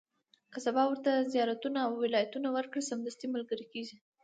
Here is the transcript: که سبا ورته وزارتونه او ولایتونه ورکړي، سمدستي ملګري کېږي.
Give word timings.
که 0.51 0.59
سبا 0.65 0.83
ورته 0.87 1.09
وزارتونه 1.15 1.79
او 1.87 1.91
ولایتونه 2.03 2.47
ورکړي، 2.51 2.81
سمدستي 2.91 3.27
ملګري 3.35 3.65
کېږي. 3.73 3.97